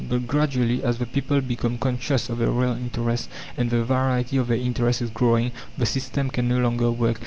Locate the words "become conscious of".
1.41-2.39